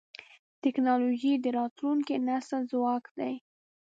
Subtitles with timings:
[0.61, 3.33] ټکنالوجي د راتلونکي نسل ځواک دی.